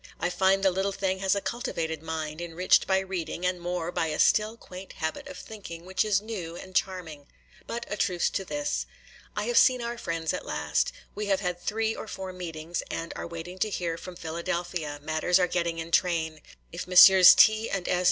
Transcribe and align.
I 0.19 0.31
find 0.31 0.63
the 0.63 0.71
little 0.71 0.91
thing 0.91 1.19
has 1.19 1.35
a 1.35 1.41
cultivated 1.41 2.01
mind, 2.01 2.41
enriched 2.41 2.87
by 2.87 2.97
reading, 3.01 3.45
and 3.45 3.61
more 3.61 3.91
by 3.91 4.07
a 4.07 4.17
still, 4.17 4.57
quaint 4.57 4.93
habit 4.93 5.27
of 5.27 5.37
thinking, 5.37 5.85
which 5.85 6.03
is 6.03 6.23
new 6.23 6.55
and 6.55 6.73
charming. 6.75 7.27
But 7.67 7.85
a 7.87 7.95
truce 7.97 8.27
to 8.31 8.43
this. 8.43 8.87
'I 9.35 9.43
have 9.43 9.59
seen 9.59 9.79
our 9.79 9.99
friends 9.99 10.33
at 10.33 10.43
last. 10.43 10.91
We 11.13 11.27
have 11.27 11.41
had 11.41 11.61
three 11.61 11.93
or 11.95 12.07
four 12.07 12.33
meetings, 12.33 12.81
and 12.89 13.13
are 13.15 13.27
waiting 13.27 13.59
to 13.59 13.69
hear 13.69 13.95
from 13.95 14.15
Philadelphia,—matters 14.15 15.37
are 15.37 15.45
getting 15.45 15.77
in 15.77 15.91
train. 15.91 16.41
If 16.71 16.87
Messrs. 16.87 17.35
T. 17.35 17.69
and 17.69 17.87
S. 17.87 17.99